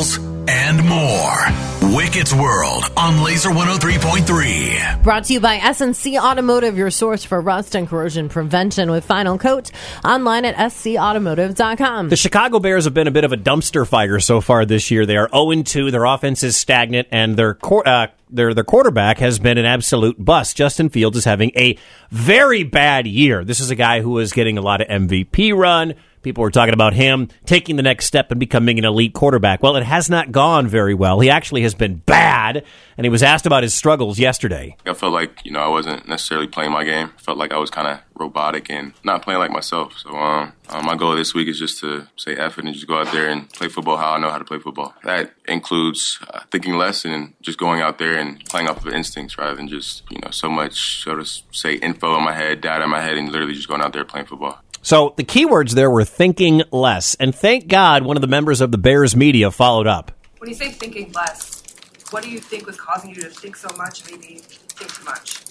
emails, 0.00 0.18
and 0.48 0.84
more. 0.88 1.70
Wicket's 1.96 2.34
World 2.34 2.84
on 2.96 3.22
Laser 3.22 3.50
103.3. 3.50 5.02
Brought 5.02 5.24
to 5.24 5.32
you 5.32 5.40
by 5.40 5.58
SNC 5.58 6.20
Automotive, 6.20 6.76
your 6.76 6.90
source 6.90 7.24
for 7.24 7.40
rust 7.40 7.74
and 7.74 7.88
corrosion 7.88 8.28
prevention 8.28 8.90
with 8.90 9.04
Final 9.04 9.38
Coat. 9.38 9.70
Online 10.04 10.44
at 10.44 10.56
scautomotive.com. 10.56 12.08
The 12.08 12.16
Chicago 12.16 12.58
Bears 12.58 12.84
have 12.84 12.94
been 12.94 13.08
a 13.08 13.12
bit 13.12 13.24
of 13.24 13.32
a 13.32 13.36
dumpster 13.36 13.86
fire 13.86 14.20
so 14.20 14.40
far 14.40 14.64
this 14.64 14.90
year. 14.90 15.06
They 15.06 15.16
are 15.16 15.28
0 15.32 15.62
2. 15.62 15.90
Their 15.90 16.04
offense 16.04 16.42
is 16.42 16.56
stagnant, 16.56 17.08
and 17.10 17.36
their 17.36 17.58
uh, 17.64 18.08
their 18.28 18.54
their 18.54 18.64
quarterback 18.64 19.18
has 19.18 19.38
been 19.38 19.58
an 19.58 19.64
absolute 19.64 20.22
bust. 20.22 20.56
Justin 20.56 20.88
Fields 20.88 21.16
is 21.16 21.24
having 21.24 21.50
a 21.56 21.76
very 22.10 22.62
bad 22.62 23.06
year. 23.06 23.44
This 23.44 23.60
is 23.60 23.70
a 23.70 23.76
guy 23.76 24.00
who 24.00 24.18
is 24.18 24.32
getting 24.32 24.58
a 24.58 24.62
lot 24.62 24.80
of 24.80 24.88
MVP 24.88 25.56
run. 25.56 25.94
People 26.22 26.42
were 26.42 26.50
talking 26.50 26.74
about 26.74 26.92
him 26.92 27.28
taking 27.46 27.76
the 27.76 27.82
next 27.82 28.06
step 28.06 28.30
and 28.30 28.38
becoming 28.38 28.78
an 28.78 28.84
elite 28.84 29.14
quarterback. 29.14 29.62
Well, 29.62 29.76
it 29.76 29.84
has 29.84 30.10
not 30.10 30.32
gone 30.32 30.68
very 30.68 30.94
well. 30.94 31.20
He 31.20 31.30
actually 31.30 31.62
has 31.62 31.74
been 31.74 31.96
bad, 31.96 32.64
and 32.96 33.04
he 33.04 33.08
was 33.08 33.22
asked 33.22 33.46
about 33.46 33.62
his 33.62 33.72
struggles 33.74 34.18
yesterday. 34.18 34.76
I 34.86 34.92
felt 34.92 35.12
like, 35.12 35.44
you 35.44 35.52
know, 35.52 35.60
I 35.60 35.68
wasn't 35.68 36.06
necessarily 36.06 36.46
playing 36.46 36.72
my 36.72 36.84
game. 36.84 37.10
I 37.16 37.20
felt 37.20 37.38
like 37.38 37.52
I 37.52 37.58
was 37.58 37.70
kind 37.70 37.88
of 37.88 38.00
robotic 38.20 38.70
and 38.70 38.92
not 39.02 39.22
playing 39.22 39.40
like 39.40 39.50
myself. 39.50 39.96
So 39.96 40.10
um, 40.10 40.52
um, 40.68 40.84
my 40.84 40.94
goal 40.94 41.16
this 41.16 41.34
week 41.34 41.48
is 41.48 41.58
just 41.58 41.80
to 41.80 42.06
say 42.16 42.32
it 42.32 42.58
and 42.58 42.74
just 42.74 42.86
go 42.86 42.98
out 42.98 43.10
there 43.12 43.28
and 43.28 43.50
play 43.50 43.68
football 43.68 43.96
how 43.96 44.12
I 44.12 44.18
know 44.18 44.30
how 44.30 44.38
to 44.38 44.44
play 44.44 44.58
football. 44.58 44.94
That 45.04 45.32
includes 45.46 46.18
uh, 46.28 46.40
thinking 46.50 46.76
less 46.76 47.04
and 47.04 47.32
just 47.40 47.58
going 47.58 47.80
out 47.80 47.98
there 47.98 48.18
and 48.18 48.44
playing 48.44 48.68
off 48.68 48.84
of 48.84 48.92
instincts 48.92 49.38
rather 49.38 49.56
than 49.56 49.68
just, 49.68 50.02
you 50.10 50.18
know, 50.22 50.30
so 50.30 50.50
much, 50.50 51.02
so 51.02 51.16
to 51.16 51.24
say, 51.24 51.74
info 51.74 52.16
in 52.18 52.24
my 52.24 52.34
head, 52.34 52.60
data 52.60 52.84
in 52.84 52.90
my 52.90 53.00
head, 53.00 53.16
and 53.16 53.30
literally 53.30 53.54
just 53.54 53.68
going 53.68 53.80
out 53.80 53.92
there 53.92 54.04
playing 54.04 54.26
football. 54.26 54.60
So 54.82 55.14
the 55.16 55.24
keywords 55.24 55.72
there 55.72 55.90
were 55.90 56.04
thinking 56.04 56.62
less. 56.70 57.14
And 57.16 57.34
thank 57.34 57.68
God 57.68 58.04
one 58.04 58.16
of 58.16 58.20
the 58.20 58.28
members 58.28 58.60
of 58.60 58.72
the 58.72 58.78
Bears 58.78 59.14
media 59.14 59.50
followed 59.50 59.86
up. 59.86 60.12
When 60.38 60.48
you 60.48 60.54
say 60.54 60.70
thinking 60.70 61.12
less, 61.12 61.62
what 62.10 62.22
do 62.22 62.30
you 62.30 62.40
think 62.40 62.66
was 62.66 62.76
causing 62.76 63.10
you 63.10 63.22
to 63.22 63.28
think 63.28 63.56
so 63.56 63.68
much, 63.76 64.10
maybe 64.10 64.38
think 64.38 64.92
too 64.92 65.04
much? 65.04 65.42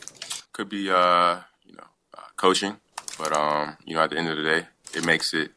Could 0.52 0.70
be, 0.70 0.90
uh, 0.90 1.40
you 1.66 1.76
know, 1.76 1.84
uh, 2.18 2.22
coaching. 2.36 2.78
But, 3.18 3.34
um, 3.34 3.78
you 3.86 3.96
know, 3.96 4.02
at 4.02 4.10
the 4.10 4.18
end 4.18 4.30
of 4.30 4.38
the 4.38 4.44
day, 4.44 4.68
it 4.96 5.06
makes 5.06 5.34
it, 5.34 5.52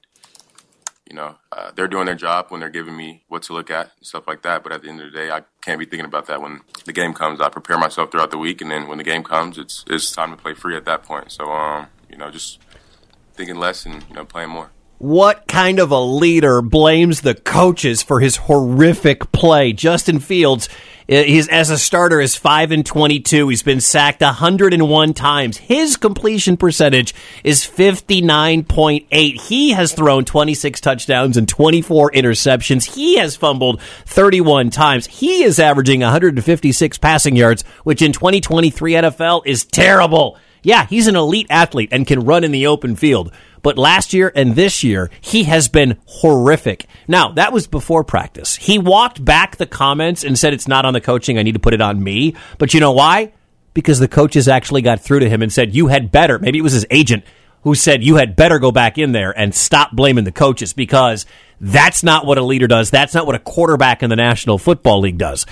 you 1.08 1.16
know, 1.16 1.36
uh, 1.50 1.70
they're 1.74 1.88
doing 1.88 2.06
their 2.06 2.14
job 2.14 2.46
when 2.48 2.60
they're 2.60 2.68
giving 2.68 2.96
me 2.96 3.24
what 3.28 3.42
to 3.44 3.52
look 3.52 3.70
at 3.70 3.92
and 3.96 4.06
stuff 4.06 4.24
like 4.26 4.42
that. 4.42 4.62
But 4.62 4.72
at 4.72 4.82
the 4.82 4.88
end 4.88 5.00
of 5.00 5.10
the 5.10 5.16
day, 5.16 5.30
I 5.30 5.42
can't 5.60 5.78
be 5.78 5.86
thinking 5.86 6.06
about 6.06 6.26
that 6.26 6.42
when 6.42 6.60
the 6.84 6.92
game 6.92 7.14
comes. 7.14 7.40
I 7.40 7.48
prepare 7.48 7.78
myself 7.78 8.10
throughout 8.10 8.30
the 8.30 8.38
week, 8.38 8.60
and 8.60 8.70
then 8.70 8.88
when 8.88 8.98
the 8.98 9.04
game 9.04 9.22
comes, 9.22 9.58
it's 9.58 9.84
it's 9.88 10.10
time 10.10 10.30
to 10.30 10.36
play 10.36 10.54
free 10.54 10.76
at 10.76 10.84
that 10.86 11.04
point. 11.04 11.32
So, 11.32 11.50
um, 11.50 11.86
you 12.10 12.16
know, 12.16 12.30
just 12.30 12.58
thinking 13.34 13.56
less 13.56 13.86
and 13.86 14.04
you 14.08 14.14
know 14.14 14.24
playing 14.24 14.50
more. 14.50 14.70
What 14.98 15.48
kind 15.48 15.80
of 15.80 15.90
a 15.90 15.98
leader 15.98 16.62
blames 16.62 17.22
the 17.22 17.34
coaches 17.34 18.04
for 18.04 18.20
his 18.20 18.36
horrific 18.36 19.32
play? 19.32 19.72
Justin 19.72 20.20
Fields, 20.20 20.68
he's 21.08 21.48
as 21.48 21.70
a 21.70 21.78
starter 21.78 22.20
is 22.20 22.36
five 22.36 22.70
and 22.70 22.86
twenty-two. 22.86 23.48
He's 23.48 23.64
been 23.64 23.80
sacked 23.80 24.22
hundred 24.22 24.72
and 24.72 24.88
one 24.88 25.12
times. 25.12 25.56
His 25.56 25.96
completion 25.96 26.56
percentage 26.56 27.16
is 27.42 27.64
fifty-nine 27.64 28.62
point 28.62 29.08
eight. 29.10 29.40
He 29.40 29.70
has 29.72 29.92
thrown 29.92 30.24
twenty-six 30.24 30.80
touchdowns 30.80 31.36
and 31.36 31.48
twenty-four 31.48 32.12
interceptions. 32.12 32.94
He 32.94 33.18
has 33.18 33.34
fumbled 33.34 33.82
thirty-one 34.06 34.70
times. 34.70 35.08
He 35.08 35.42
is 35.42 35.58
averaging 35.58 36.02
one 36.02 36.12
hundred 36.12 36.36
and 36.36 36.44
fifty-six 36.44 36.96
passing 36.98 37.34
yards, 37.34 37.64
which 37.82 38.02
in 38.02 38.12
twenty 38.12 38.40
twenty-three 38.40 38.92
NFL 38.92 39.42
is 39.46 39.64
terrible. 39.64 40.38
Yeah, 40.62 40.86
he's 40.86 41.08
an 41.08 41.16
elite 41.16 41.48
athlete 41.50 41.88
and 41.92 42.06
can 42.06 42.20
run 42.20 42.44
in 42.44 42.52
the 42.52 42.66
open 42.66 42.96
field. 42.96 43.32
But 43.62 43.78
last 43.78 44.12
year 44.12 44.32
and 44.34 44.54
this 44.54 44.82
year, 44.82 45.10
he 45.20 45.44
has 45.44 45.68
been 45.68 45.98
horrific. 46.06 46.86
Now, 47.06 47.30
that 47.32 47.52
was 47.52 47.66
before 47.66 48.04
practice. 48.04 48.56
He 48.56 48.78
walked 48.78 49.24
back 49.24 49.56
the 49.56 49.66
comments 49.66 50.24
and 50.24 50.38
said, 50.38 50.52
It's 50.52 50.68
not 50.68 50.84
on 50.84 50.94
the 50.94 51.00
coaching. 51.00 51.38
I 51.38 51.42
need 51.42 51.54
to 51.54 51.60
put 51.60 51.74
it 51.74 51.80
on 51.80 52.02
me. 52.02 52.34
But 52.58 52.74
you 52.74 52.80
know 52.80 52.92
why? 52.92 53.32
Because 53.74 53.98
the 53.98 54.08
coaches 54.08 54.48
actually 54.48 54.82
got 54.82 55.00
through 55.00 55.20
to 55.20 55.28
him 55.28 55.42
and 55.42 55.52
said, 55.52 55.74
You 55.74 55.88
had 55.88 56.10
better. 56.10 56.38
Maybe 56.38 56.58
it 56.58 56.62
was 56.62 56.72
his 56.72 56.86
agent 56.90 57.24
who 57.62 57.74
said, 57.74 58.02
You 58.02 58.16
had 58.16 58.36
better 58.36 58.58
go 58.58 58.72
back 58.72 58.98
in 58.98 59.12
there 59.12 59.36
and 59.36 59.54
stop 59.54 59.92
blaming 59.92 60.24
the 60.24 60.32
coaches 60.32 60.72
because 60.72 61.24
that's 61.60 62.02
not 62.02 62.26
what 62.26 62.38
a 62.38 62.42
leader 62.42 62.66
does. 62.66 62.90
That's 62.90 63.14
not 63.14 63.26
what 63.26 63.36
a 63.36 63.40
quarterback 63.40 64.02
in 64.02 64.10
the 64.10 64.16
National 64.16 64.58
Football 64.58 65.00
League 65.00 65.18
does 65.18 65.46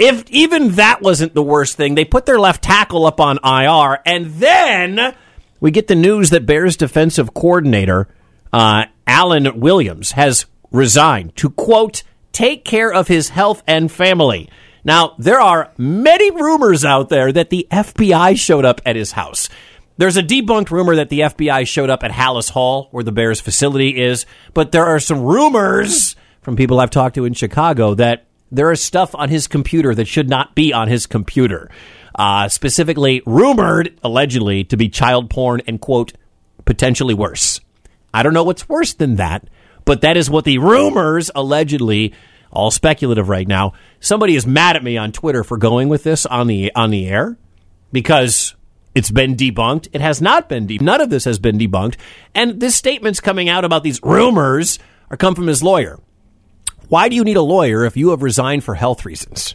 if 0.00 0.28
even 0.30 0.72
that 0.72 1.02
wasn't 1.02 1.34
the 1.34 1.42
worst 1.42 1.76
thing, 1.76 1.94
they 1.94 2.06
put 2.06 2.24
their 2.24 2.40
left 2.40 2.64
tackle 2.64 3.04
up 3.04 3.20
on 3.20 3.38
IR, 3.44 4.00
and 4.06 4.26
then 4.34 5.14
we 5.60 5.70
get 5.70 5.88
the 5.88 5.94
news 5.94 6.30
that 6.30 6.46
Bears 6.46 6.76
defensive 6.76 7.34
coordinator 7.34 8.08
uh, 8.52 8.86
Alan 9.06 9.60
Williams 9.60 10.12
has 10.12 10.46
resigned 10.70 11.36
to 11.36 11.50
quote 11.50 12.02
take 12.32 12.64
care 12.64 12.92
of 12.92 13.08
his 13.08 13.28
health 13.28 13.62
and 13.66 13.92
family. 13.92 14.48
Now 14.84 15.14
there 15.18 15.40
are 15.40 15.70
many 15.76 16.30
rumors 16.30 16.84
out 16.84 17.10
there 17.10 17.30
that 17.30 17.50
the 17.50 17.66
FBI 17.70 18.38
showed 18.38 18.64
up 18.64 18.80
at 18.86 18.96
his 18.96 19.12
house. 19.12 19.50
There's 19.98 20.16
a 20.16 20.22
debunked 20.22 20.70
rumor 20.70 20.96
that 20.96 21.10
the 21.10 21.20
FBI 21.20 21.66
showed 21.66 21.90
up 21.90 22.02
at 22.02 22.10
Halas 22.10 22.48
Hall, 22.48 22.88
where 22.90 23.04
the 23.04 23.12
Bears 23.12 23.38
facility 23.38 24.00
is, 24.00 24.24
but 24.54 24.72
there 24.72 24.86
are 24.86 24.98
some 24.98 25.20
rumors 25.20 26.16
from 26.40 26.56
people 26.56 26.80
I've 26.80 26.88
talked 26.88 27.16
to 27.16 27.26
in 27.26 27.34
Chicago 27.34 27.92
that 27.96 28.24
there 28.50 28.72
is 28.72 28.82
stuff 28.82 29.14
on 29.14 29.28
his 29.28 29.46
computer 29.46 29.94
that 29.94 30.08
should 30.08 30.28
not 30.28 30.54
be 30.54 30.72
on 30.72 30.88
his 30.88 31.06
computer. 31.06 31.70
Uh, 32.14 32.48
specifically, 32.48 33.22
rumored, 33.24 33.98
allegedly, 34.02 34.64
to 34.64 34.76
be 34.76 34.88
child 34.88 35.30
porn 35.30 35.62
and, 35.66 35.80
quote, 35.80 36.12
potentially 36.64 37.14
worse. 37.14 37.60
I 38.12 38.22
don't 38.22 38.34
know 38.34 38.44
what's 38.44 38.68
worse 38.68 38.94
than 38.94 39.16
that, 39.16 39.48
but 39.84 40.00
that 40.02 40.16
is 40.16 40.28
what 40.28 40.44
the 40.44 40.58
rumors 40.58 41.30
allegedly, 41.34 42.12
all 42.50 42.70
speculative 42.70 43.28
right 43.28 43.46
now. 43.46 43.72
Somebody 44.00 44.34
is 44.34 44.46
mad 44.46 44.76
at 44.76 44.84
me 44.84 44.96
on 44.96 45.12
Twitter 45.12 45.44
for 45.44 45.56
going 45.56 45.88
with 45.88 46.02
this 46.02 46.26
on 46.26 46.48
the 46.48 46.72
on 46.74 46.90
the 46.90 47.08
air 47.08 47.38
because 47.92 48.56
it's 48.94 49.10
been 49.10 49.36
debunked. 49.36 49.88
It 49.92 50.00
has 50.00 50.20
not 50.20 50.48
been 50.48 50.66
debunked. 50.66 50.82
None 50.82 51.00
of 51.00 51.10
this 51.10 51.24
has 51.24 51.38
been 51.38 51.58
debunked. 51.58 51.96
And 52.34 52.60
this 52.60 52.74
statement's 52.74 53.20
coming 53.20 53.48
out 53.48 53.64
about 53.64 53.84
these 53.84 54.00
rumors 54.02 54.78
are 55.10 55.16
come 55.16 55.34
from 55.34 55.46
his 55.46 55.62
lawyer. 55.62 56.00
Why 56.90 57.08
do 57.08 57.14
you 57.14 57.22
need 57.22 57.36
a 57.36 57.40
lawyer 57.40 57.84
if 57.84 57.96
you 57.96 58.10
have 58.10 58.20
resigned 58.20 58.64
for 58.64 58.74
health 58.74 59.06
reasons? 59.06 59.54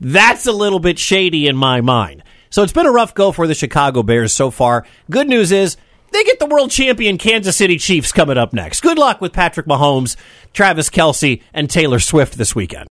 That's 0.00 0.48
a 0.48 0.52
little 0.52 0.80
bit 0.80 0.98
shady 0.98 1.46
in 1.46 1.56
my 1.56 1.80
mind. 1.80 2.24
So 2.50 2.64
it's 2.64 2.72
been 2.72 2.86
a 2.86 2.90
rough 2.90 3.14
go 3.14 3.30
for 3.30 3.46
the 3.46 3.54
Chicago 3.54 4.02
Bears 4.02 4.32
so 4.32 4.50
far. 4.50 4.84
Good 5.08 5.28
news 5.28 5.52
is 5.52 5.76
they 6.10 6.24
get 6.24 6.40
the 6.40 6.46
world 6.46 6.72
champion 6.72 7.18
Kansas 7.18 7.56
City 7.56 7.78
Chiefs 7.78 8.10
coming 8.10 8.36
up 8.36 8.52
next. 8.52 8.80
Good 8.80 8.98
luck 8.98 9.20
with 9.20 9.32
Patrick 9.32 9.66
Mahomes, 9.66 10.16
Travis 10.52 10.90
Kelce, 10.90 11.40
and 11.52 11.70
Taylor 11.70 12.00
Swift 12.00 12.36
this 12.36 12.52
weekend. 12.52 12.88